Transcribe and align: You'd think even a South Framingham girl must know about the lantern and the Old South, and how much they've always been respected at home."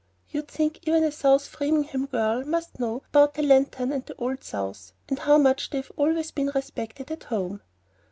You'd 0.31 0.47
think 0.47 0.79
even 0.87 1.03
a 1.03 1.11
South 1.11 1.45
Framingham 1.45 2.07
girl 2.07 2.43
must 2.43 2.79
know 2.79 3.03
about 3.09 3.35
the 3.35 3.43
lantern 3.43 3.91
and 3.91 4.03
the 4.03 4.15
Old 4.15 4.43
South, 4.43 4.93
and 5.07 5.19
how 5.19 5.37
much 5.37 5.69
they've 5.69 5.91
always 5.95 6.31
been 6.31 6.49
respected 6.55 7.11
at 7.11 7.25
home." 7.25 7.61